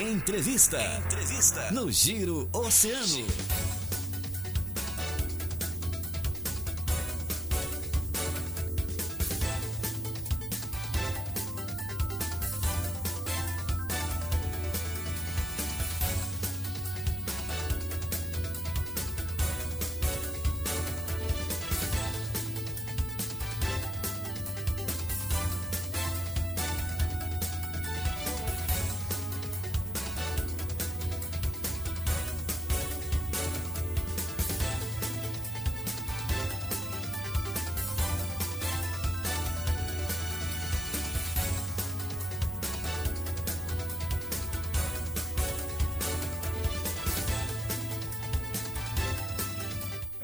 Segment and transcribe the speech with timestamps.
[0.00, 0.78] Entrevista.
[1.04, 1.70] Entrevista.
[1.72, 3.79] No Giro Oceano.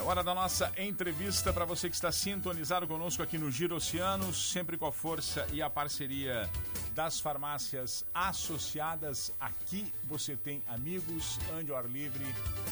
[0.07, 4.77] Hora da nossa entrevista para você que está sintonizado conosco aqui no Giro Oceano, sempre
[4.77, 6.49] com a força e a parceria
[6.95, 9.33] das farmácias associadas.
[9.41, 12.25] Aqui você tem amigos, ande ao ar livre,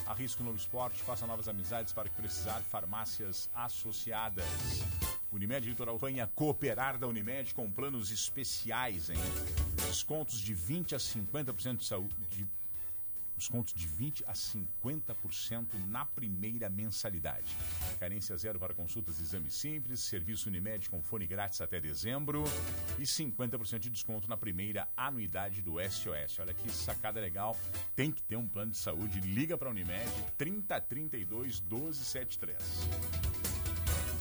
[0.07, 2.61] arrisque um novo esporte, faça novas amizades para que precisar.
[2.71, 4.47] Farmácias associadas.
[5.33, 9.19] Unimed Litoral venha cooperar da Unimed com planos especiais, hein?
[9.89, 12.15] Descontos de 20 a 50% de saúde.
[12.31, 12.47] De
[13.37, 17.57] descontos de 20% a 50% na primeira mensalidade.
[17.99, 22.45] Carência zero para consultas e exames simples, serviço Unimed com fone grátis até dezembro
[22.99, 26.39] e 50% de desconto na primeira anuidade do SOS.
[26.39, 27.57] Olha que sacada legal,
[27.95, 29.21] tem que ter um plano de saúde.
[29.21, 33.34] Liga para a Unimed 3032 1273.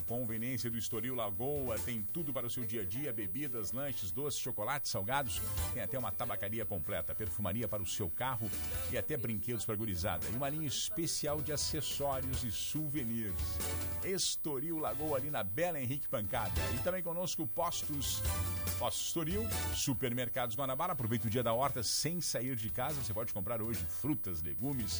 [0.03, 4.39] Conveniência do Estoril Lagoa tem tudo para o seu dia a dia: bebidas, lanches, doces,
[4.39, 5.41] chocolates, salgados.
[5.73, 8.49] Tem até uma tabacaria completa, perfumaria para o seu carro
[8.91, 10.25] e até brinquedos para gurizada.
[10.31, 13.33] E uma linha especial de acessórios e souvenirs.
[14.03, 16.61] Estoril Lagoa, ali na Bela Henrique Pancada.
[16.75, 18.21] E também conosco Postos.
[18.83, 20.91] Postos Estoril, Supermercados Guanabara.
[20.91, 23.01] Aproveita o dia da horta sem sair de casa.
[23.01, 24.99] Você pode comprar hoje frutas, legumes,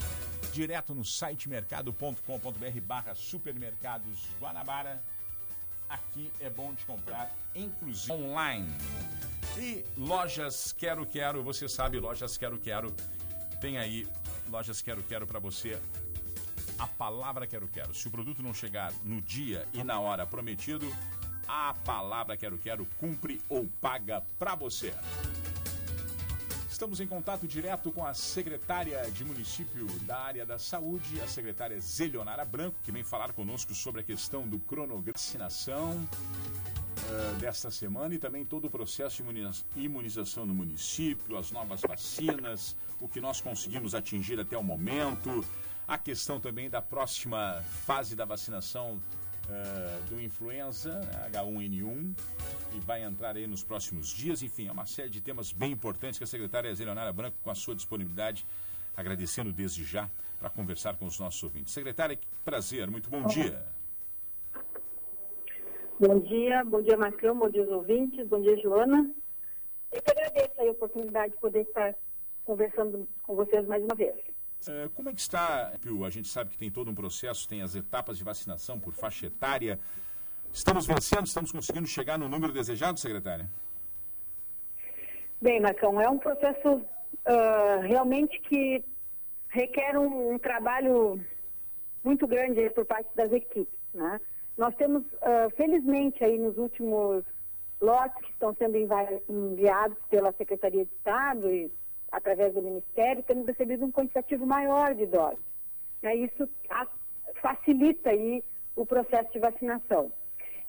[0.54, 5.04] direto no site mercado.com.br barra supermercados Guanabara
[5.90, 8.74] aqui é bom de comprar, inclusive online.
[9.58, 12.96] E lojas Quero Quero, você sabe, lojas Quero Quero,
[13.60, 14.08] tem aí
[14.50, 15.78] lojas Quero Quero para você.
[16.80, 17.94] A palavra Quero Quero.
[17.94, 20.90] Se o produto não chegar no dia e na hora prometido,
[21.48, 24.94] a palavra Quero Quero cumpre ou paga para você.
[26.70, 31.80] Estamos em contato direto com a secretária de município da área da saúde, a secretária
[31.80, 37.70] Zelionara Branco, que vem falar conosco sobre a questão do cronograma de vacinação uh, desta
[37.70, 43.22] semana e também todo o processo de imunização no município, as novas vacinas, o que
[43.22, 45.46] nós conseguimos atingir até o momento,
[45.88, 49.02] a questão também da próxima fase da vacinação
[49.50, 52.14] uh, do influenza H1N1
[52.76, 54.42] e vai entrar aí nos próximos dias.
[54.42, 57.56] Enfim, é uma série de temas bem importantes que a secretária Zelionara Branco, com a
[57.56, 58.46] sua disponibilidade,
[58.96, 60.10] agradecendo desde já
[60.40, 61.74] para conversar com os nossos ouvintes.
[61.74, 63.64] Secretária, que prazer, muito bom dia.
[66.00, 69.10] Bom dia, bom dia Marcão, bom dia aos ouvintes, bom dia Joana.
[69.92, 71.96] Eu que agradeço a oportunidade de poder estar
[72.44, 74.33] conversando com vocês mais uma vez.
[74.68, 75.74] É, como é que está,
[76.06, 79.26] A gente sabe que tem todo um processo, tem as etapas de vacinação por faixa
[79.26, 79.78] etária.
[80.54, 83.50] Estamos vencendo, estamos conseguindo chegar no número desejado, secretária?
[85.42, 88.84] Bem, Marcão, é um processo uh, realmente que
[89.50, 91.20] requer um, um, trabalho
[92.04, 93.74] muito grande por parte das equipes.
[93.94, 94.22] Né?
[94.58, 97.26] Nós temos, uh, felizmente, aí nos últimos
[97.82, 101.70] lotes que estão sendo enviados pela Secretaria de Estado e
[102.14, 105.40] através do Ministério, temos recebido um quantitativo maior de doses.
[106.04, 106.48] Isso
[107.42, 108.44] facilita aí
[108.76, 110.12] o processo de vacinação.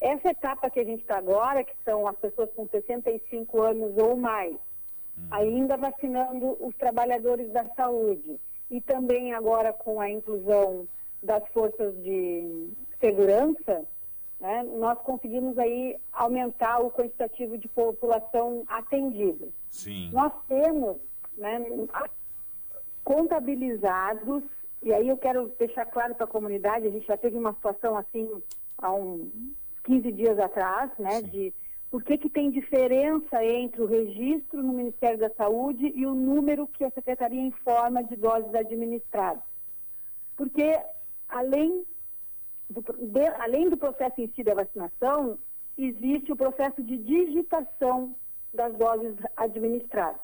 [0.01, 4.17] Essa etapa que a gente está agora, que são as pessoas com 65 anos ou
[4.17, 5.29] mais, hum.
[5.31, 8.41] ainda vacinando os trabalhadores da saúde
[8.71, 10.89] e também agora com a inclusão
[11.23, 13.85] das forças de segurança,
[14.41, 19.49] né, nós conseguimos aí aumentar o quantitativo de população atendida.
[19.71, 20.11] Sim.
[20.13, 20.97] Nós temos
[21.37, 21.59] né,
[23.05, 24.43] contabilizados,
[24.83, 27.97] e aí eu quero deixar claro para a comunidade, a gente já teve uma situação
[27.97, 28.29] assim
[28.79, 29.31] há uns
[29.85, 31.29] 15 dias atrás, né, Sim.
[31.29, 31.55] de
[31.91, 36.67] por que, que tem diferença entre o registro no Ministério da Saúde e o número
[36.67, 39.43] que a Secretaria informa de doses administradas.
[40.37, 40.77] Porque,
[41.29, 41.85] além
[42.69, 45.39] do, de, além do processo em si da vacinação,
[45.79, 48.17] existe o processo de digitação
[48.53, 50.21] das doses administradas.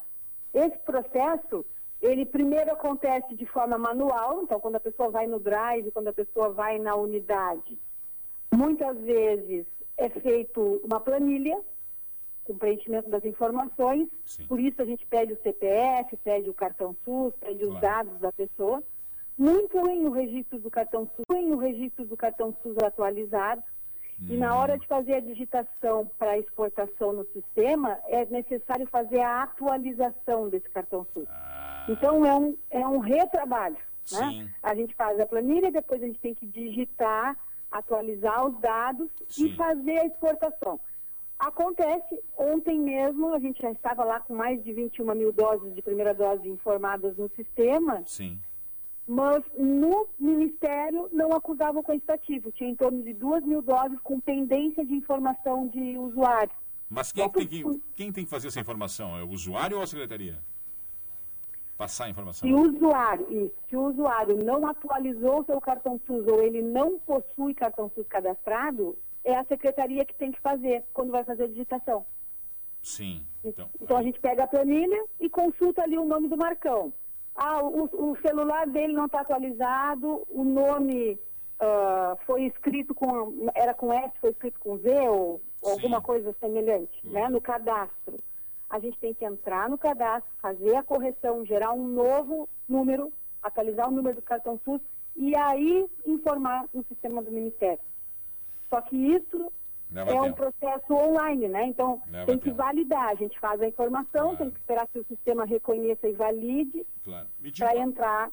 [0.52, 1.64] Esse processo,
[2.02, 6.12] ele primeiro acontece de forma manual, então quando a pessoa vai no drive, quando a
[6.12, 7.78] pessoa vai na unidade,
[8.52, 9.66] muitas vezes
[9.96, 11.60] é feito uma planilha
[12.44, 14.08] com preenchimento das informações.
[14.24, 14.46] Sim.
[14.46, 17.80] Por isso a gente pede o CPF, pede o cartão SUS, pede os Claro.
[17.80, 18.82] dados da pessoa.
[19.38, 23.62] Não incluem o registro do cartão SUS, o registro do cartão SUS atualizado.
[24.28, 29.44] E na hora de fazer a digitação para exportação no sistema, é necessário fazer a
[29.44, 31.26] atualização desse cartão SUS.
[31.28, 33.78] Ah, Então é um, é um retrabalho.
[34.04, 34.42] Sim.
[34.42, 34.54] Né?
[34.62, 37.36] A gente faz a planilha, depois a gente tem que digitar,
[37.70, 39.46] atualizar os dados Sim.
[39.46, 40.78] e fazer a exportação.
[41.38, 45.80] Acontece, ontem mesmo a gente já estava lá com mais de 21 mil doses de
[45.80, 48.38] primeira dose informadas no sistema, sim.
[49.06, 52.52] Mas no Ministério não acusava o quantitativo.
[52.52, 56.52] Tinha em torno de 2 mil doses com pendência de informação de usuário.
[56.88, 59.16] Mas quem tem, que, quem tem que fazer essa informação?
[59.16, 60.38] É o usuário ou a secretaria?
[61.76, 62.48] Passar a informação.
[62.48, 66.98] Se o usuário, isso, se o usuário não atualizou seu cartão SUS ou ele não
[66.98, 71.48] possui cartão SUS cadastrado, é a secretaria que tem que fazer quando vai fazer a
[71.48, 72.04] digitação.
[72.82, 73.22] Sim.
[73.44, 76.92] Então, Então, a gente pega a planilha e consulta ali o nome do Marcão.
[77.34, 81.18] Ah, o, o celular dele não está atualizado, o nome
[81.60, 83.48] ah, foi escrito com.
[83.54, 87.28] Era com S, foi escrito com Z ou, alguma coisa semelhante, né?
[87.28, 88.18] No cadastro.
[88.68, 93.12] A gente tem que entrar no cadastro, fazer a correção, gerar um novo número,
[93.42, 94.80] atualizar o número do cartão SUS
[95.16, 97.80] e aí informar no sistema do Ministério.
[98.70, 99.52] Só que isso
[99.92, 101.64] Leva é um processo online, né?
[101.66, 102.56] Então Leva tem que tempo.
[102.56, 103.08] validar.
[103.08, 104.36] A gente faz a informação, Claro.
[104.38, 107.26] tem que esperar que o sistema reconheça e valide Claro.
[107.58, 108.30] Para entrar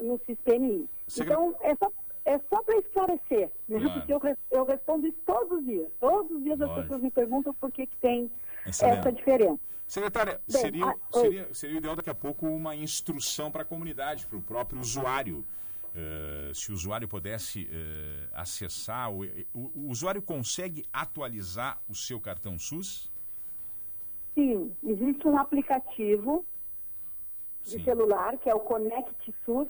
[0.00, 0.84] no sistema.
[1.18, 1.90] Então é só
[2.24, 3.80] é só para esclarecer, né?
[3.80, 3.92] Claro.
[3.94, 4.20] Porque eu,
[4.52, 5.88] eu respondo isso todos os dias.
[5.98, 6.82] Todos os dias as Lógico.
[6.82, 8.30] pessoas me perguntam por que, que tem
[8.64, 8.98] Excelente.
[9.00, 9.58] essa diferença.
[9.88, 11.20] Secretária, Bem, seria, ah, oi.
[11.20, 15.44] seria, seria ideal daqui a pouco uma instrução para a comunidade, para o próprio usuário.
[15.94, 22.18] Eh, se o usuário pudesse eh, acessar, o, o- o usuário consegue atualizar o seu
[22.18, 23.12] cartão SUS?
[24.34, 26.46] Sim, existe um aplicativo
[27.62, 27.84] de Sim.
[27.84, 29.68] celular, que é o Connect SUS,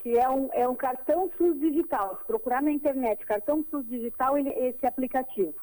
[0.00, 2.18] que é um, é um cartão SUS digital.
[2.18, 5.54] Se procurar na internet, cartão SUS digital, ele, esse aplicativo.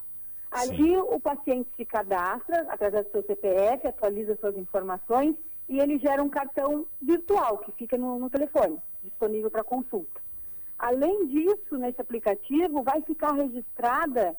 [0.51, 5.35] Ali o paciente se cadastra através do seu CPF, atualiza suas informações
[5.69, 10.19] e ele gera um cartão virtual que fica no, no telefone, disponível para consulta.
[10.77, 14.35] Além disso, nesse aplicativo vai ficar registrada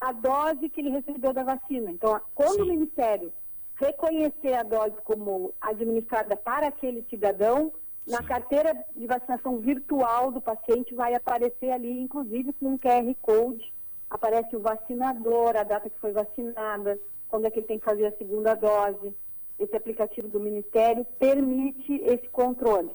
[0.00, 1.90] a dose que ele recebeu da vacina.
[1.90, 2.62] Então, quando Sim.
[2.62, 3.32] o Ministério
[3.74, 7.72] reconhecer a dose como administrada para aquele cidadão,
[8.06, 8.24] na Sim.
[8.24, 13.72] carteira de vacinação virtual do paciente vai aparecer ali, inclusive com um QR Code,
[14.08, 16.98] aparece o vacinador, a data que foi vacinada,
[17.28, 19.12] quando é que ele tem que fazer a segunda dose.
[19.58, 22.90] Esse aplicativo do Ministério permite esse controle.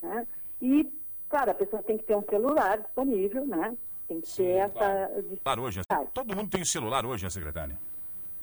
[0.00, 0.26] né?
[0.60, 0.90] E,
[1.28, 3.76] claro, a pessoa tem que ter um celular disponível, né?
[4.08, 5.10] Tem que Sim, ter essa.
[5.14, 6.08] Celular hoje, né?
[6.14, 7.78] todo mundo tem celular hoje, né, secretária?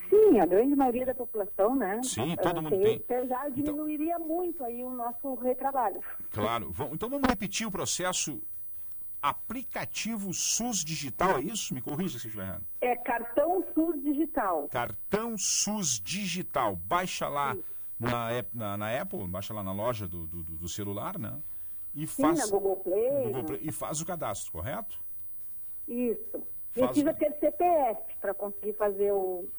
[0.09, 2.01] Sim, a grande maioria da população, né?
[2.03, 2.95] Sim, Ah, todo mundo tem.
[2.95, 5.99] então Já Então- diminuiria muito aí o nosso retrabalho.
[6.31, 6.73] Claro.
[6.91, 8.41] Então vamos repetir o processo
[9.21, 11.73] aplicativo SUS digital, é isso?
[11.73, 12.65] Me corrija se estiver errado.
[12.81, 14.67] É cartão SUS digital.
[14.69, 16.75] Cartão SUS digital.
[16.75, 17.57] Baixa lá
[17.99, 21.37] na, na, na Apple, baixa lá na loja do, do, do celular, né?
[21.93, 23.23] E Sim, faz, na Google Play.
[23.25, 23.47] Google né?
[23.47, 24.99] Play, e faz o cadastro, correto?
[25.87, 26.31] Isso.
[26.71, 29.49] Faz- Precisa ter CPF para conseguir fazer o,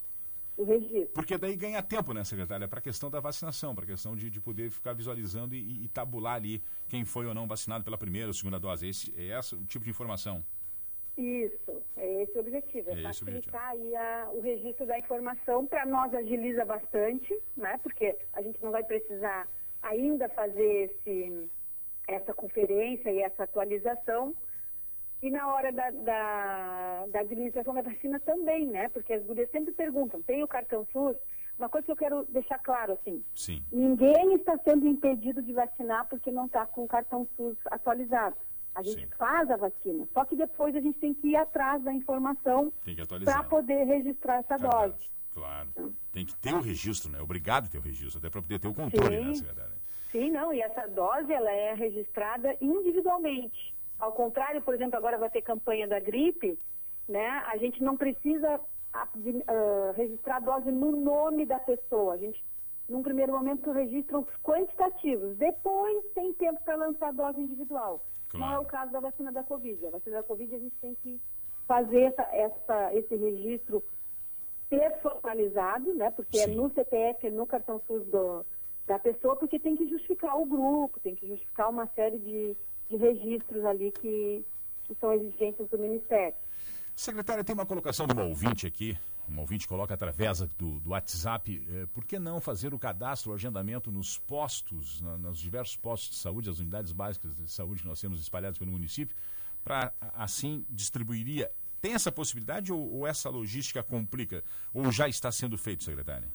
[0.60, 1.08] o registro.
[1.14, 2.68] Porque daí ganha tempo, né, secretária?
[2.68, 5.88] Para a questão da vacinação, para a questão de, de poder ficar visualizando e, e
[5.88, 8.88] tabular ali quem foi ou não vacinado pela primeira ou segunda dose.
[8.88, 10.44] Esse, é esse o tipo de informação.
[11.16, 15.66] Isso, é esse o objetivo, é, É facilitar aí a- o registro da informação.
[15.66, 17.78] Para nós agiliza bastante, né?
[17.82, 19.48] Porque a gente não vai precisar
[19.82, 21.50] ainda fazer esse,
[22.06, 24.34] essa conferência e essa atualização.
[25.22, 28.88] E na hora da, da, da administração da vacina também, né?
[28.88, 31.16] Porque as gurias sempre perguntam, tem o cartão SUS?
[31.58, 33.62] Uma coisa que eu quero deixar claro, assim, Sim.
[33.70, 38.36] Ninguém está sendo impedido de vacinar porque não está com o cartão SUS atualizado.
[38.74, 39.08] A gente Sim.
[39.18, 42.72] faz a vacina, só que depois a gente tem que ir atrás da informação
[43.24, 45.10] para poder registrar essa dose.
[45.34, 45.68] Claro.
[46.12, 47.20] Tem que ter o registro, né?
[47.20, 49.24] Obrigado ter o registro, até para poder ter o controle, Sim.
[49.24, 49.80] né, secretária?
[50.10, 53.74] Sim, não, e essa dose ela é registrada individualmente.
[54.00, 56.58] Ao contrário, por exemplo, agora vai ter campanha da gripe,
[57.08, 57.28] né?
[57.46, 58.58] A gente não precisa
[58.94, 59.06] ah,
[59.96, 62.14] registrar a dose no nome da pessoa.
[62.14, 62.42] A gente,
[62.88, 65.36] num primeiro momento, registra os quantitativos.
[65.36, 68.00] Depois tem tempo para lançar a dose individual.
[68.32, 68.62] Não é Claro.
[68.62, 69.86] o caso da vacina da Covid.
[69.86, 71.20] A vacina da Covid a gente tem que
[71.66, 73.82] fazer essa, essa- esse registro
[74.68, 76.10] personalizado, né?
[76.10, 76.54] Porque é Sim.
[76.56, 78.44] no CPF, é no cartão SUS do,
[78.86, 82.56] da pessoa, porque tem que justificar o grupo, tem que justificar uma série de,
[82.90, 84.44] de registros ali que,
[84.84, 86.34] que são exigências do Ministério.
[86.94, 91.64] Secretária, tem uma colocação de uma ouvinte aqui, um ouvinte coloca através do, do WhatsApp,
[91.70, 96.10] eh, por que não fazer o cadastro, o agendamento nos postos, na, nos diversos postos
[96.10, 99.16] de saúde, as unidades básicas de saúde que nós temos espalhadas pelo município,
[99.64, 101.50] para assim distribuiria.
[101.80, 104.44] Tem essa possibilidade ou, ou, essa logística complica?
[104.74, 106.28] Ou já está sendo feito, secretária?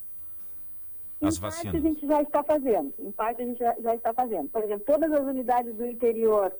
[1.22, 1.72] As em vacinas.
[1.72, 2.94] parte a gente já está fazendo.
[2.98, 4.48] Em parte a gente já, já está fazendo.
[4.48, 6.52] Por exemplo, todas as unidades do interior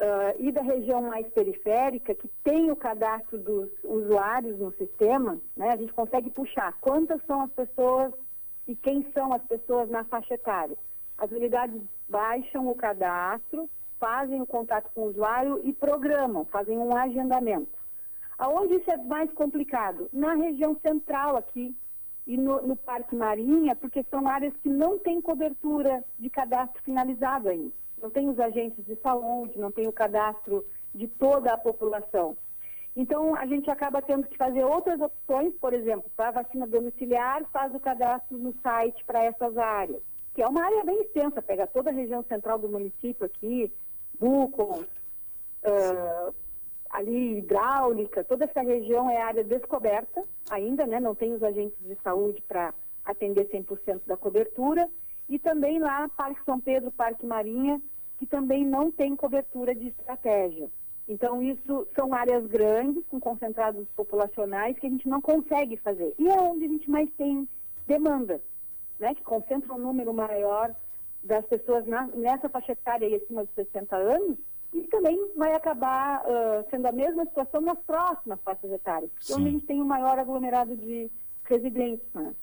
[0.00, 5.70] uh, e da região mais periférica, que tem o cadastro dos usuários no sistema, né,
[5.70, 8.12] a gente consegue puxar quantas são as pessoas
[8.66, 10.76] e quem são as pessoas na faixa etária.
[11.16, 16.94] As unidades baixam o cadastro, fazem o contato com o usuário e programam, fazem um
[16.94, 17.76] agendamento.
[18.38, 20.10] Aonde isso é mais complicado?
[20.12, 21.74] Na região central aqui
[22.26, 27.48] e no, no Parque Marinha, porque são áreas que não têm cobertura de cadastro finalizado
[27.48, 30.64] ainda não tem os agentes de saúde, não tem o cadastro
[30.94, 32.36] de toda a população.
[32.94, 37.44] Então, a gente acaba tendo que fazer outras opções, por exemplo, para a vacina domiciliar,
[37.52, 40.00] faz o cadastro no site para essas áreas,
[40.34, 43.70] que é uma área bem extensa, pega toda a região central do município aqui,
[44.18, 46.34] Bucon, uh,
[46.96, 50.98] ali hidráulica, toda essa região é área descoberta ainda, né?
[50.98, 52.72] não tem os agentes de saúde para
[53.04, 54.88] atender 100% da cobertura,
[55.28, 57.82] e também lá, Parque São Pedro, Parque Marinha,
[58.18, 60.70] que também não tem cobertura de estratégia.
[61.06, 66.14] Então, isso são áreas grandes, com concentrados populacionais, que a gente não consegue fazer.
[66.18, 67.46] E é onde a gente mais tem
[67.86, 68.40] demanda,
[68.98, 69.14] né?
[69.14, 70.74] que concentra um número maior
[71.22, 74.38] das pessoas na, nessa faixa etária aí acima de 60 anos,
[74.72, 79.50] e também vai acabar uh, sendo a mesma situação nas próximas faixas etárias, onde a
[79.52, 81.10] gente tem um maior aglomerado de
[81.44, 82.06] residentes.
[82.14, 82.34] Né?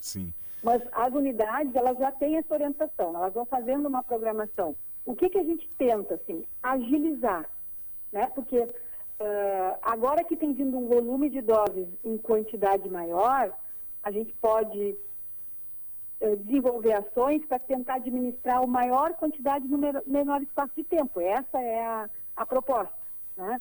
[0.00, 0.32] Sim.
[0.62, 4.74] Mas as unidades, elas já têm essa orientação, elas vão fazendo uma programação.
[5.04, 7.48] O que, que a gente tenta, assim, agilizar,
[8.12, 8.30] né?
[8.34, 13.56] Porque uh, agora que tem vindo um volume de doses em quantidade maior,
[14.02, 14.96] a gente pode
[16.44, 21.20] desenvolver ações para tentar administrar a maior quantidade no menor espaço de tempo.
[21.20, 22.92] Essa é a, a proposta,
[23.36, 23.60] né?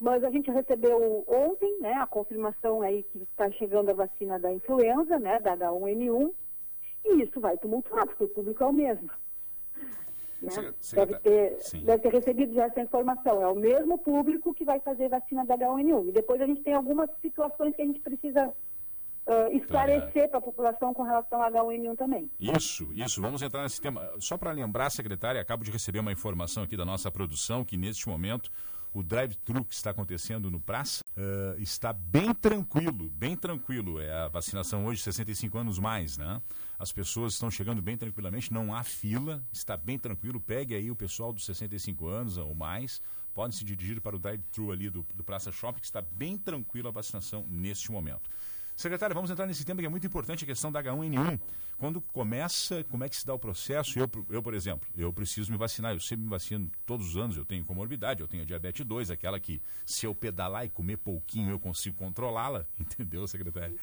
[0.00, 4.52] Mas a gente recebeu ontem, né, a confirmação aí que está chegando a vacina da
[4.52, 6.32] influenza, né, da H1N1,
[7.04, 9.08] e isso vai tumultuar, porque o público é o mesmo.
[10.42, 10.74] Né?
[10.92, 13.40] Deve, ter, deve ter recebido já essa informação.
[13.40, 16.08] É o mesmo público que vai fazer vacina da H1N1.
[16.08, 18.52] E depois a gente tem algumas situações que a gente precisa
[19.26, 22.30] uh, esclarecer para a população com relação ao H1N1 também.
[22.38, 23.20] Isso, isso.
[23.20, 24.10] Vamos entrar nesse tema.
[24.20, 28.08] Só para lembrar, secretária, acabo de receber uma informação aqui da nossa produção que neste
[28.08, 28.50] momento
[28.94, 33.98] o drive-thru que está acontecendo no Praça uh, está bem tranquilo, bem tranquilo.
[33.98, 36.42] É a vacinação hoje, 65 anos mais, né?
[36.78, 40.40] As pessoas estão chegando bem tranquilamente, não há fila, está bem tranquilo.
[40.40, 43.00] Pegue aí o pessoal dos 65 anos ou mais,
[43.32, 46.88] podem se dirigir para o drive-thru ali do, do Praça Shopping, que está bem tranquilo
[46.88, 48.28] a vacinação neste momento.
[48.74, 51.38] Secretário, vamos entrar nesse tema que é muito importante, a questão da H1N1.
[51.76, 53.98] Quando começa, como é que se dá o processo?
[53.98, 57.36] Eu, eu, por exemplo, eu preciso me vacinar, eu sempre me vacino todos os anos,
[57.36, 61.50] eu tenho comorbidade, eu tenho diabetes 2, aquela que se eu pedalar e comer pouquinho
[61.50, 63.78] eu consigo controlá-la, entendeu, secretário?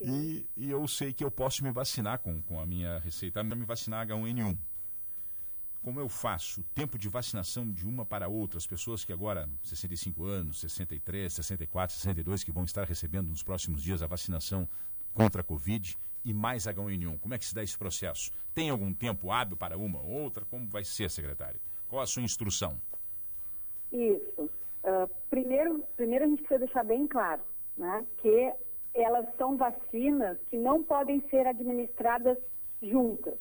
[0.00, 3.64] E, e, eu sei que eu posso me vacinar com, com a minha receita, me
[3.64, 4.56] vacinar H1N1
[5.86, 10.24] como eu faço tempo de vacinação de uma para outra, as pessoas que agora, 65
[10.24, 14.68] anos, 63, 64, 62, que vão estar recebendo nos próximos dias a vacinação
[15.14, 18.32] contra a Covid e mais H1N1, como é que se dá esse processo?
[18.52, 20.44] Tem algum tempo hábil para uma ou outra?
[20.46, 21.60] Como vai ser, secretário?
[21.86, 22.80] Qual a sua instrução?
[23.92, 24.50] Isso.
[24.82, 27.42] Uh, primeiro, primeiro a gente precisa deixar bem claro
[27.78, 28.52] né, que
[28.92, 32.36] elas são vacinas que não podem ser administradas
[32.82, 33.38] juntas.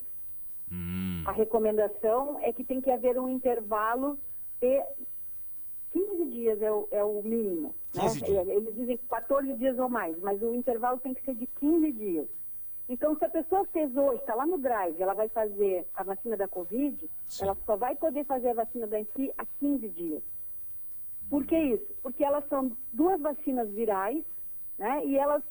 [0.72, 1.04] Hum.
[1.25, 4.20] A recomendação é que tem que haver um intervalo
[4.62, 4.84] de
[5.91, 7.74] 15 dias é o, é o mínimo.
[7.94, 8.03] Né?
[8.53, 12.27] Eles dizem 14 dias ou mais, mas o intervalo tem que ser de 15 dias.
[12.88, 16.38] Então, se a pessoa fez hoje, está lá no drive, ela vai fazer a vacina
[16.38, 17.46] da Covid, Sim.
[17.46, 20.24] ela só vai poder fazer a vacina da INFI há 15 dias.
[21.29, 21.88] Por que isso?
[22.03, 24.24] Porque elas são duas vacinas virais,
[24.77, 25.03] né?
[25.05, 25.41] E elas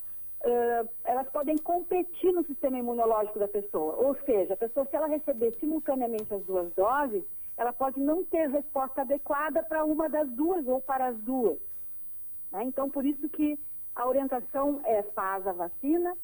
[0.45, 3.97] uh, elas podem competir no sistema imunológico da pessoa.
[3.97, 7.25] Ou seja, a pessoa, se ela receber simultaneamente as duas doses,
[7.57, 11.59] ela pode não ter resposta adequada para uma das duas ou para as duas.
[12.53, 12.65] Né?
[12.65, 13.59] Então, por isso que
[13.95, 16.17] a orientação é faz a vacina,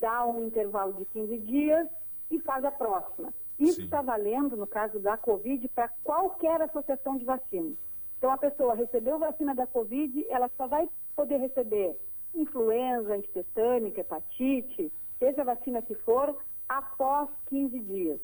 [0.00, 1.88] dá um intervalo de 15 dias
[2.30, 3.32] e faz a próxima.
[3.58, 7.72] Isso está valendo, no caso da Covid, para qualquer associação de vacina.
[8.16, 11.96] Então, a pessoa recebeu vacina da Covid, ela só vai poder receber
[12.40, 16.36] influenza, antitetânica, hepatite, seja a vacina que for,
[16.68, 18.20] após 15 dias,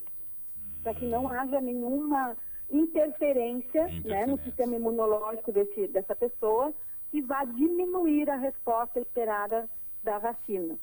[0.83, 2.37] para que não haja nenhuma
[2.71, 4.09] interferência, interferência.
[4.09, 6.73] Né, no sistema imunológico desse, dessa pessoa
[7.11, 9.69] que vá diminuir a resposta esperada
[10.03, 10.77] da vacina.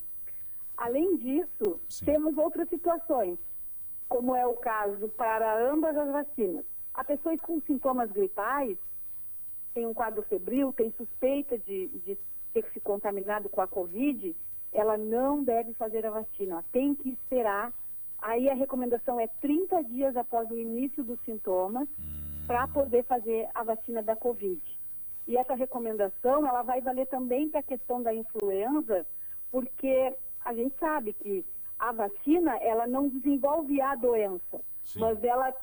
[0.75, 2.05] Além disso, Sim.
[2.05, 3.37] temos outras situações,
[4.09, 6.65] como é o caso para ambas as vacinas.
[6.93, 8.77] A pessoa com sintomas gripais,
[9.73, 12.17] tem um quadro febril, tem suspeita de, de
[12.53, 14.35] ter se contaminado com a Covid,
[14.71, 17.73] ela não deve fazer a vacina, ela tem que esperar.
[18.21, 21.87] Aí a recomendação é 30 dias após o início dos sintomas
[22.47, 24.61] para poder fazer a vacina da Covid.
[25.27, 29.05] E essa recomendação, ela vai valer também para a questão da influenza,
[29.51, 31.45] porque a gente sabe que
[31.79, 34.99] a vacina, ela não desenvolve a doença, Sim.
[34.99, 35.53] mas ela,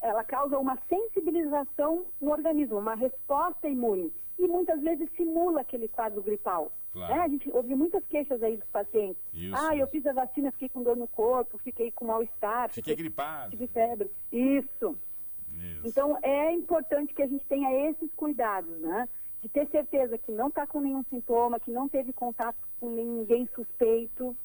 [0.00, 4.12] ela causa uma sensibilização no organismo, uma resposta imune.
[4.38, 6.72] E muitas vezes simula aquele quadro gripal.
[6.92, 7.14] Claro.
[7.14, 7.20] né?
[7.22, 9.22] A gente ouve muitas queixas aí dos pacientes.
[9.32, 9.92] Isso, ah, eu isso.
[9.92, 13.50] fiz a vacina, fiquei com dor no corpo, fiquei com mal-estar, Fiquei gripado.
[13.52, 14.10] tive febre.
[14.30, 14.96] Isso.
[15.54, 15.86] Isso.
[15.88, 19.08] Então, é importante que a gente tenha esses cuidados, né?
[19.40, 23.48] De ter certeza que não está com nenhum sintoma, que não teve contato com ninguém
[23.54, 24.36] suspeito,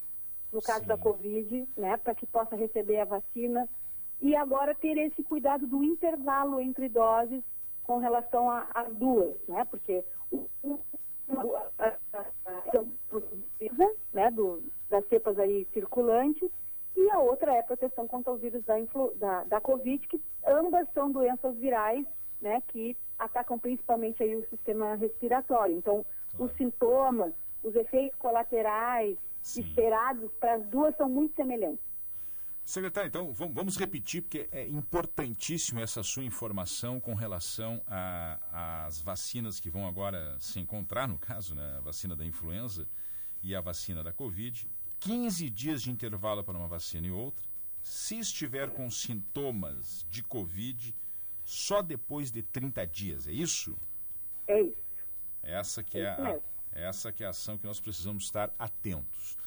[0.51, 0.87] no caso Sim.
[0.87, 1.97] da Covid, né?
[1.97, 3.67] Para que possa receber a vacina.
[4.21, 7.43] E agora ter esse cuidado do intervalo entre doses
[7.87, 9.65] com relação a- às duas, né?
[9.65, 10.03] Porque
[11.29, 14.29] a- a- a- a- né?
[14.31, 16.49] Do, das cepas aí circulantes
[16.95, 20.21] e a outra é a proteção contra o vírus da, influ, da, da Covid, que
[20.45, 22.05] ambas são doenças virais,
[22.41, 25.77] né, que atacam principalmente aí o sistema respiratório.
[25.77, 26.05] Então,
[26.37, 29.61] os sintomas, os efeitos colaterais Sim.
[29.61, 31.85] esperados para as duas são muito semelhantes.
[32.69, 37.81] Secretário, então vam- vamos repetir, porque é importantíssimo essa sua informação com relação
[38.51, 42.85] às vacinas que vão agora se encontrar, no caso, né, a vacina da influenza
[43.41, 44.69] e a vacina da Covid.
[44.99, 47.45] 15 dias de intervalo para uma vacina e outra.
[47.81, 50.93] Se estiver com sintomas de Covid,
[51.45, 53.77] só depois de 30 dias, é isso?
[54.45, 54.75] É isso.
[55.41, 56.41] Essa que é, É a,
[56.89, 59.37] essa que é a ação que nós precisamos estar atentos.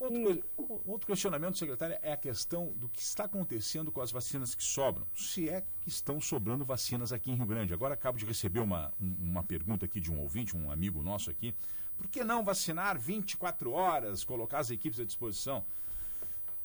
[0.00, 0.44] Outro,
[0.86, 5.06] outro questionamento, secretária, é a questão do que está acontecendo com as vacinas que sobram.
[5.14, 7.74] Se é que estão sobrando vacinas aqui em Rio Grande.
[7.74, 11.30] Agora acabo de receber uma, um- uma pergunta aqui de um ouvinte, um amigo nosso
[11.30, 11.54] aqui.
[11.98, 15.62] Por que não vacinar 24 horas, colocar as equipes à disposição?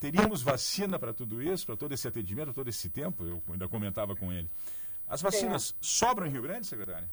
[0.00, 3.24] Teríamos vacina para tudo isso, para todo esse atendimento, todo esse tempo?
[3.26, 4.48] Eu ainda comentava com ele.
[5.06, 7.08] As vacinas sobram em Rio Grande, secretária?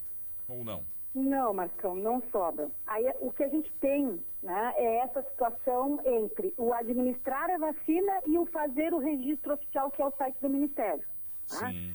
[0.47, 0.85] Ou não?
[1.15, 2.69] Não, Marcão, não sobra.
[2.87, 8.21] Aí o que a gente tem né, é essa situação entre o administrar a vacina
[8.25, 11.03] e o fazer o registro oficial, que é o site do Ministério.
[11.47, 11.69] tá?
[11.69, 11.93] Sim.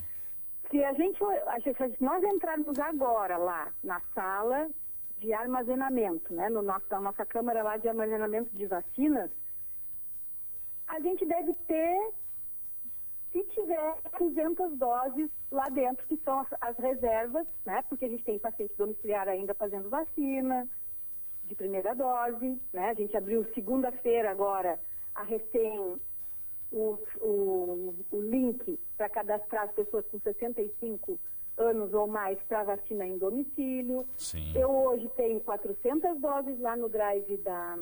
[0.70, 4.70] Se a gente, a gente- se nós entrarmos agora lá na sala
[5.18, 9.30] de armazenamento, né, no nosso, na nossa câmara lá de armazenamento de vacinas,
[10.86, 12.12] a gente deve ter,
[13.38, 18.24] se tiver 200 doses lá dentro, que são as, as reservas, né, porque a gente
[18.24, 20.68] tem paciente domiciliar ainda fazendo vacina
[21.44, 24.78] de primeira dose, né, a gente abriu segunda-feira agora
[25.14, 25.78] a recém
[26.70, 31.18] o, o, o link para cadastrar as pessoas com 65
[31.56, 34.06] anos ou mais para vacina em domicílio.
[34.16, 34.52] Sim.
[34.54, 37.76] Eu hoje tenho 400 doses lá no drive da,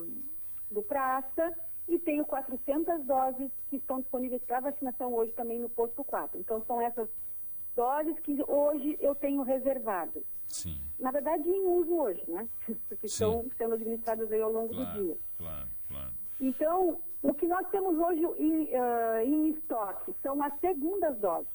[0.70, 1.52] do Praça
[1.88, 6.38] e tenho 400 doses que estão disponíveis para vacinação hoje também no posto 4.
[6.40, 7.08] Então são essas
[7.76, 10.22] doses que hoje eu tenho reservadas.
[10.46, 10.80] Sim.
[10.98, 12.48] Na verdade, em uso hoje, né?
[12.88, 13.14] Porque Sim.
[13.40, 15.16] estão sendo administradas aí ao longo do Claro, dia.
[15.38, 16.12] claro, claro.
[16.40, 21.48] Então, o que nós temos hoje em, ah, em estoque são as segundas doses.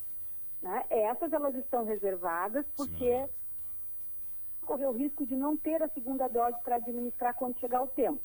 [0.62, 0.86] Né?
[0.89, 3.34] Essas elas estão reservadas porque Segunda dose.
[4.65, 8.22] corre o risco de não ter a segunda dose para administrar quando chegar o tempo.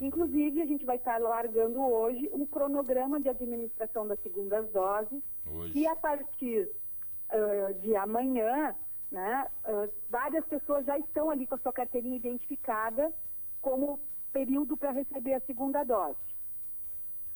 [0.00, 5.72] Inclusive, a gente vai estar largando hoje um cronograma de administração das segundas doses Hoje.
[5.72, 6.68] que a partir
[7.30, 8.74] ah, de amanhã,
[9.10, 13.12] né, ah, várias pessoas já estão ali com a sua carteirinha identificada
[13.62, 13.98] como
[14.32, 16.18] período para receber a segunda dose.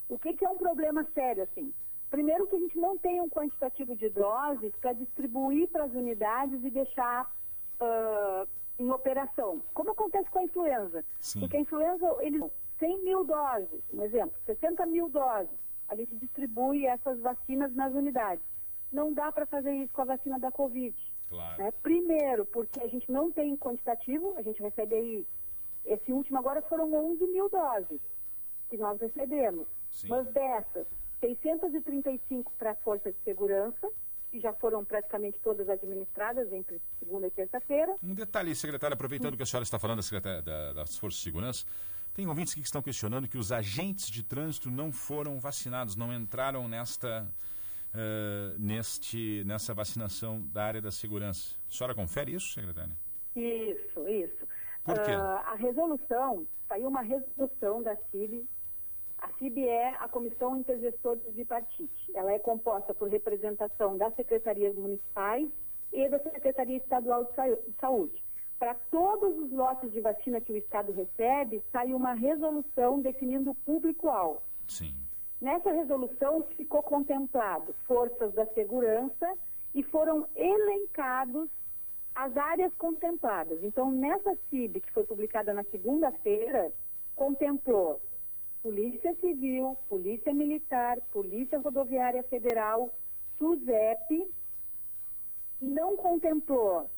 [0.09, 1.73] O que, que é um problema sério, assim?
[2.11, 6.63] Primeiro que a gente não tem um quantitativo de doses para distribuir para as unidades
[6.63, 7.33] e deixar
[7.81, 8.47] ah,
[8.81, 11.05] em operação, como acontece com a influenza.
[11.21, 11.41] Sim.
[11.41, 12.43] Porque a influenza, eles
[12.79, 15.55] 100 mil doses, um exemplo, 60 mil doses,
[15.87, 18.43] a gente distribui essas vacinas nas unidades.
[18.91, 20.97] Não dá para fazer isso com a vacina da Covid.
[21.29, 21.63] Claro.
[21.63, 21.71] né?
[21.83, 25.27] Primeiro, porque a gente não tem quantitativo, a gente recebe aí,
[25.85, 28.01] esse último agora foram 11 mil doses
[28.71, 29.69] que nós recebemos.
[29.91, 30.09] Sim.
[30.09, 30.87] Mas dessas,
[31.21, 33.91] 635 para a Força de Segurança,
[34.41, 37.95] que já foram praticamente todas administradas entre segunda e terça-feira.
[38.03, 41.25] Um detalhe, secretária, aproveitando que a senhora está falando da secretária da- das Forças de
[41.25, 41.67] Segurança,
[42.15, 46.13] tem ouvintes aqui que estão questionando que os agentes de trânsito não foram vacinados, não
[46.13, 47.29] entraram nesta,
[47.95, 51.55] eh, neste, nessa vacinação da área da segurança.
[51.69, 52.93] A senhora confere isso, secretária?
[53.37, 54.49] Isso, isso.
[54.83, 55.11] Por quê?
[55.13, 58.49] Ah, a resolução, saiu uma resolução da CIB.
[59.21, 62.11] A CIB é a Comissão Intergestores Bipartite.
[62.15, 65.49] Ela é composta por representação das secretarias municipais
[65.93, 67.31] e da Secretaria Estadual de
[67.71, 68.25] de Saúde.
[68.59, 73.55] Para todos os lotes de vacina que o Estado recebe, sai uma resolução definindo o
[73.55, 74.43] público-alvo.
[74.67, 74.95] Sim.
[75.41, 79.35] Nessa resolução ficou contemplado forças da segurança
[79.75, 81.49] e foram elencados
[82.15, 83.63] as áreas contempladas.
[83.63, 86.73] Então, nessa CIB, que foi publicada na segunda-feira,
[87.17, 88.01] contemplou
[88.63, 92.93] Polícia Civil, Polícia Militar, Polícia Rodoviária Federal,
[93.39, 94.31] SUSEP,
[95.61, 96.91] não contemplou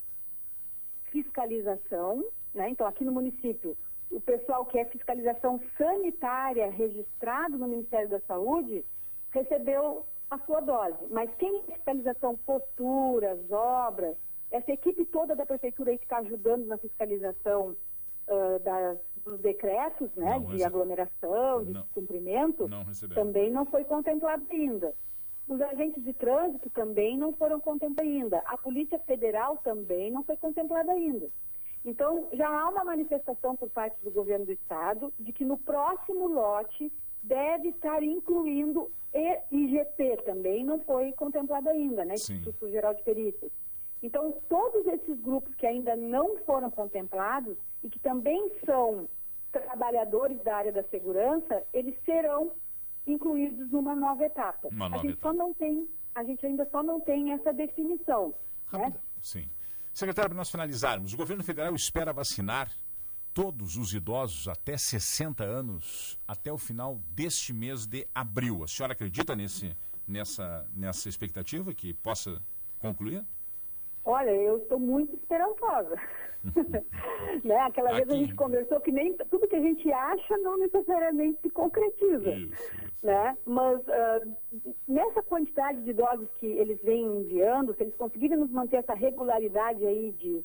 [1.11, 2.69] fiscalização, né?
[2.71, 3.77] Então, aqui no município,
[4.11, 8.85] o pessoal que é fiscalização sanitária registrado no Ministério da Saúde
[9.31, 11.07] recebeu a sua dose.
[11.11, 14.17] Mas quem é fiscalização posturas, obras,
[14.51, 17.77] essa equipe toda da prefeitura aí que está ajudando na fiscalização
[18.29, 21.85] ah, das- dos decretos, né, Não, de aglomeração, de Não.
[21.95, 24.95] cumprimento, Não também não foi contemplado ainda.
[25.49, 28.43] Os agentes de trânsito também não foram contemplados ainda.
[28.47, 31.29] A Polícia Federal também não foi contemplada ainda.
[31.85, 36.29] Então, já há uma manifestação por parte do governo do Estado de que no próximo
[36.29, 42.17] lote deve estar incluindo e IGP também não foi contemplado ainda, né?
[42.17, 42.35] Sim.
[42.35, 43.51] Instituto Geral de Perícias.
[44.03, 49.09] Então, todos esses grupos que ainda não foram contemplados e que também são
[49.51, 52.53] trabalhadores da área da segurança, eles serão
[53.07, 54.69] incluídos numa nova etapa.
[54.69, 55.29] Uma a nova gente etapa.
[55.29, 58.35] só não tem, a gente ainda só não tem essa definição,
[58.73, 58.95] né?
[59.21, 59.49] Sim.
[59.93, 62.71] Secretário, para nós finalizarmos, o governo federal espera vacinar
[63.35, 68.63] todos os idosos até 60 anos até o final deste mês de abril.
[68.65, 72.41] A senhora acredita nesse, nessa, nessa expectativa que possa
[72.79, 73.25] concluir?
[74.05, 75.97] Olha, eu estou muito esperançosa.
[77.45, 77.57] né?
[77.59, 78.21] Aquela vez a Aqui.
[78.25, 82.31] gente conversou que nem tudo que a gente acha não necessariamente se concretiza.
[82.31, 82.87] Isso, isso.
[83.03, 83.37] né?
[83.47, 84.21] Mas ah,
[84.89, 89.85] nessa quantidade de doses que eles vêm enviando, se eles conseguirem nos manter essa regularidade
[89.87, 90.43] aí de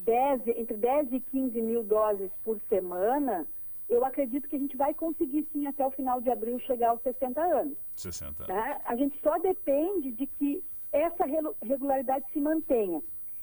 [0.00, 3.46] 10, entre 10 e 15 mil doses por semana,
[3.88, 7.02] eu acredito que a gente vai conseguir sim até o final de abril chegar aos
[7.02, 7.76] 60 anos.
[7.96, 8.54] 60 anos.
[8.54, 8.80] né?
[8.84, 11.24] A gente só depende de que essa
[11.62, 13.02] regularidade se mantenha.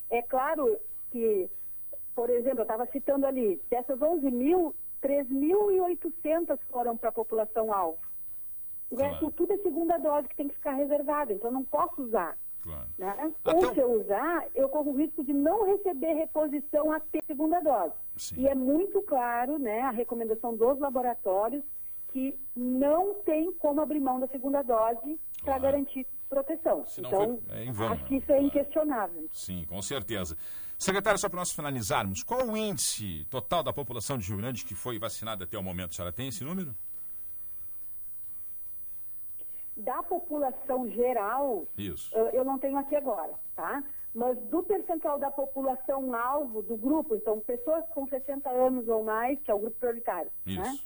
[0.09, 0.77] É claro
[1.11, 1.49] que,
[2.17, 7.99] por exemplo, eu estava citando ali, dessas 11 mil, 3.800 foram para a população-alvo.
[8.89, 9.11] O Claro.
[9.11, 12.35] resto tudo é segunda dose que tem que ficar reservada, então eu não posso usar.
[12.63, 12.87] Claro.
[12.97, 13.31] Né?
[13.39, 17.59] Então- Ou se eu usar, eu corro o risco de não receber reposição até segunda
[17.59, 17.93] dose.
[18.15, 18.41] Sim.
[18.41, 21.63] E é muito claro, né, a recomendação dos laboratórios
[22.07, 25.61] que não tem como abrir mão da segunda dose para Claro.
[25.61, 26.83] garantir proteção.
[26.97, 28.07] Então, foi- é vão, acho né?
[28.07, 29.27] que isso é inquestionável.
[29.31, 30.35] Sim, com certeza.
[30.77, 34.75] Secretário, só para nós finalizarmos, qual o índice total da população de Rio Grande que
[34.75, 35.91] foi vacinada até o momento?
[35.91, 36.75] A senhora tem esse número?
[39.75, 42.15] Da população geral, Isso.
[42.15, 43.83] eh, eu não tenho aqui agora, tá?
[44.13, 49.39] Mas do percentual da população alvo do grupo, então pessoas com 60 anos ou mais,
[49.41, 50.79] que é o grupo prioritário, né?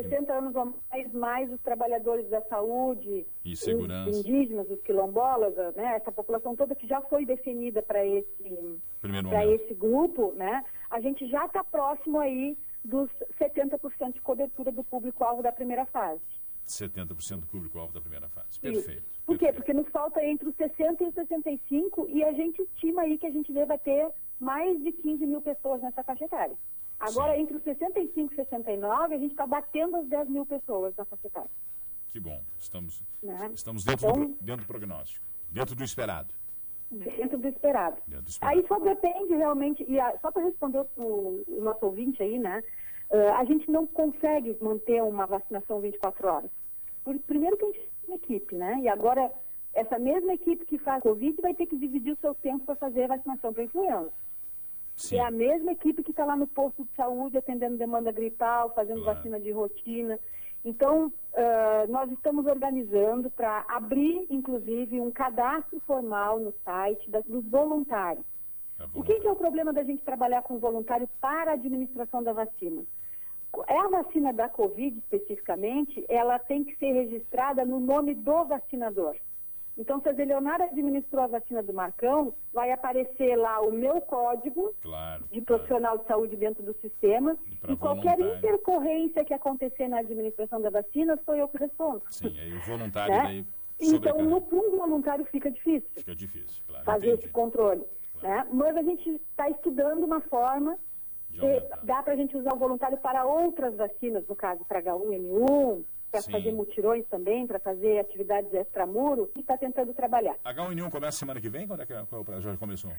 [0.00, 0.08] Isso.
[0.08, 4.10] 60 anos ou mais, mais os trabalhadores da saúde, E segurança.
[4.10, 5.96] os indígenas, os quilombolas, né?
[5.96, 8.26] Essa população toda que já foi definida para esse
[9.54, 10.64] esse grupo, né?
[10.90, 16.20] A gente já está próximo aí dos 70% de cobertura do público-alvo da primeira fase.
[16.66, 18.48] 70% do público-alvo da primeira fase.
[18.50, 18.60] Isso.
[18.60, 19.02] Perfeito.
[19.24, 19.46] Por quê?
[19.46, 19.56] perfeito.
[19.56, 23.26] Porque nos falta entre os 60 e os 65 e a gente estima aí que
[23.26, 26.56] a gente deva ter mais de 15 mil pessoas nessa faixa etária.
[26.98, 27.42] Agora, Sim.
[27.42, 31.26] entre os 65 e 69, a gente está batendo as 10 mil pessoas na faixa
[31.26, 31.50] etária.
[32.08, 32.42] Que bom.
[32.58, 33.50] Estamos, Né?
[33.54, 35.24] estamos dentro, Então- do, dentro do prognóstico.
[35.50, 36.32] Dentro do esperado.
[36.90, 37.96] Dentro do esperado.
[38.06, 38.58] Dentro do esperado.
[38.58, 42.62] Aí só depende realmente, e a- só para responder o, o nosso ouvinte aí, né?
[43.10, 46.50] eh, a gente não consegue manter uma vacinação 24 horas.
[47.04, 48.80] Por, primeiro que a gente tem uma equipe, né?
[48.82, 49.30] E agora,
[49.74, 53.04] essa mesma equipe que faz Covid vai ter que dividir o seu tempo para fazer
[53.04, 54.10] a vacinação para influenza.
[54.96, 55.18] Sim.
[55.18, 59.02] É a mesma equipe que está lá no posto de saúde atendendo demanda gripal, fazendo
[59.02, 59.16] Claro.
[59.18, 60.18] vacina de rotina.
[60.64, 67.44] Então, ah, nós estamos organizando para abrir, inclusive, um cadastro formal no site das- dos
[67.44, 68.24] voluntários.
[68.78, 72.22] Tá O que, que é o problema da gente trabalhar com voluntário para a administração
[72.22, 72.82] da vacina?
[73.68, 79.16] É a vacina da Covid, especificamente, ela tem que ser registrada no nome do vacinador.
[79.78, 84.74] Então, se a Leonara administrou a vacina do Marcão, vai aparecer lá o meu código
[84.80, 85.24] Claro.
[85.30, 85.44] de claro.
[85.44, 88.38] profissional de saúde dentro do sistema E e qualquer voluntário.
[88.38, 92.02] intercorrência que acontecer na administração da vacina, sou eu que respondo.
[92.10, 93.22] Sim, aí o voluntário Né?
[93.22, 93.46] daí
[93.78, 96.84] Então, no para um voluntário fica difícil Fica difícil, claro.
[96.86, 97.24] fazer entendi.
[97.24, 97.84] esse controle.
[98.22, 98.46] Né?
[98.50, 100.78] Mas a gente está estudando uma forma
[101.82, 105.84] dá para a gente usar o voluntário para outras vacinas, no caso para H1N1,
[106.22, 110.36] para fazer mutirões também, para fazer atividades extramuro, e está tentando trabalhar.
[110.44, 111.66] H1N1 começa semana que vem?
[111.66, 112.92] Quando é que qual, já começou?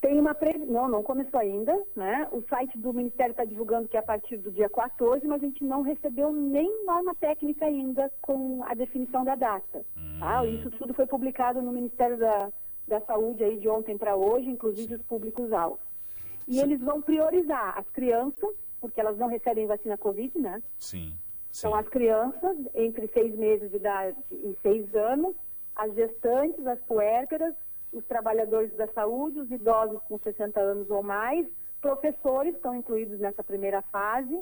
[0.00, 2.28] Tem uma previsão, não, não começou ainda, né?
[2.30, 5.46] O site do Ministério está divulgando que é a partir do dia 14, mas a
[5.46, 9.84] gente não recebeu nem norma técnica ainda com a definição da data.
[9.96, 10.20] Hum.
[10.20, 10.46] Tá?
[10.46, 12.48] Isso tudo foi publicado no Ministério da,
[12.86, 15.80] da Saúde aí de ontem para hoje, inclusive os públicos-alvos.
[16.46, 16.62] E Sim.
[16.62, 20.62] eles vão priorizar as crianças, porque elas não recebem vacina Covid, né?
[20.78, 21.12] Sim.
[21.50, 21.68] Sim.
[21.68, 25.34] Então, as crianças entre seis meses de idade e seis anos,
[25.74, 27.54] as gestantes, as puérperas,
[27.92, 31.46] os trabalhadores da saúde, os idosos com 60 anos ou mais,
[31.80, 34.40] professores estão incluídos nessa primeira fase.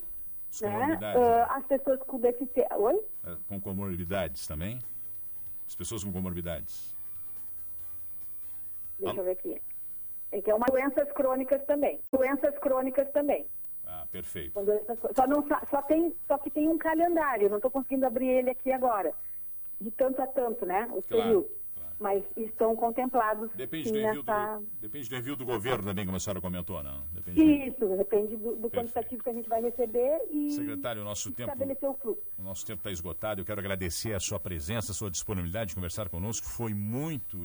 [0.60, 0.98] Né?
[1.14, 2.76] Uh, as pessoas com deficiência.
[2.78, 2.98] Oi?
[3.26, 4.78] É, com comorbidades também?
[5.66, 6.94] As pessoas com comorbidades.
[8.98, 9.20] Deixa ah.
[9.20, 9.62] eu ver aqui.
[10.32, 12.00] É que é uma doenças crônicas também.
[12.12, 13.46] Doenças crônicas também.
[14.10, 14.52] Perfeito.
[15.14, 18.72] Só, não, só, tem, só que tem um calendário, não estou conseguindo abrir ele aqui
[18.72, 19.12] agora.
[19.80, 20.88] De tanto a tanto, né?
[20.90, 21.50] O claro, período.
[21.98, 23.50] Mas estão contemplados.
[23.54, 24.58] Depende, do envio nessa...
[24.58, 27.04] do, depende do envio do governo também, como a senhora comentou, não?
[27.12, 27.96] Depende Isso, do...
[27.96, 31.88] depende do, do quantitativo que a gente vai receber e Secretário, o nosso tempo, estabelecer
[31.88, 32.22] o fluxo.
[32.38, 33.40] O nosso tempo está esgotado.
[33.40, 36.46] Eu quero agradecer a sua presença, a sua disponibilidade de conversar conosco.
[36.46, 37.44] Foi muito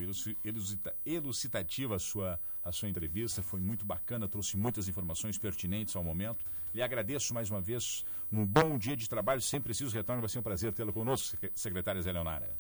[1.06, 6.46] elucidativa a sua a sua entrevista, foi muito bacana, trouxe muitas informações pertinentes ao momento.
[6.74, 10.40] Lhe agradeço mais uma vez, um bom dia de trabalho, sempre preciso retorno, vai ser
[10.40, 12.56] um prazer tê-lo conosco, secretária Zé Leonara.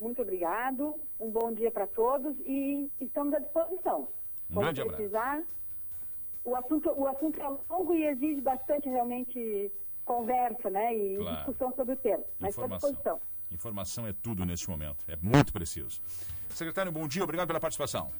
[0.00, 4.08] Muito obrigado, um bom dia para todos e estamos à disposição.
[4.50, 5.32] Um Quando grande precisar.
[5.32, 5.58] abraço.
[6.44, 9.70] O assunto, o assunto é longo e exige bastante realmente
[10.04, 11.36] conversa né, e claro.
[11.36, 13.20] discussão sobre o tema, mas à disposição.
[13.50, 16.00] Informação é tudo neste momento, é muito preciso.
[16.50, 18.10] Secretário, bom dia, obrigado pela participação.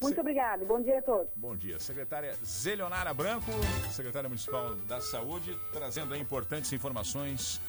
[0.00, 0.66] Muito obrigado.
[0.66, 1.28] Bom dia a todos.
[1.34, 1.78] Bom dia.
[1.78, 3.50] Secretária Zelionara Branco,
[3.90, 7.60] secretária municipal da Saúde, trazendo importantes informações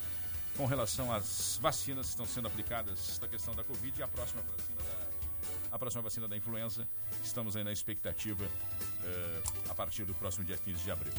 [0.57, 4.41] com relação às vacinas que estão sendo aplicadas da questão da Covid e a próxima
[4.41, 6.87] vacina da, a próxima vacina da influenza.
[7.23, 11.13] Estamos aí na expectativa uh, a partir do próximo dia 15 de abril.